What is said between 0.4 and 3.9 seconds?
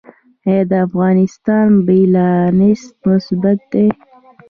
آیا د افغانستان بیلانس مثبت دی؟